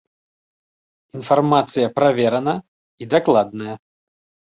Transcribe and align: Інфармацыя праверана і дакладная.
Інфармацыя 1.19 1.93
праверана 2.01 2.59
і 3.01 3.13
дакладная. 3.15 3.73